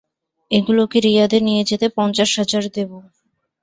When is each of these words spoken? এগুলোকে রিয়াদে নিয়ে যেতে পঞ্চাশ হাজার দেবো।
এগুলোকে 0.51 0.97
রিয়াদে 0.99 1.39
নিয়ে 1.47 1.63
যেতে 1.69 1.87
পঞ্চাশ 1.97 2.29
হাজার 2.39 2.63
দেবো। 2.75 2.97